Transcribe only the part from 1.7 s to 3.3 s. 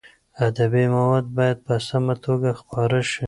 سمه توګه خپاره شي.